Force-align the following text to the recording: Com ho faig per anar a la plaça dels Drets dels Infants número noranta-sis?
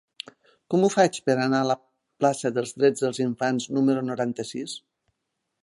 Com 0.73 0.85
ho 0.85 0.87
faig 0.93 1.19
per 1.27 1.35
anar 1.43 1.59
a 1.65 1.67
la 1.71 1.75
plaça 2.25 2.51
dels 2.57 2.73
Drets 2.79 3.05
dels 3.05 3.21
Infants 3.27 3.69
número 3.79 4.05
noranta-sis? 4.09 4.75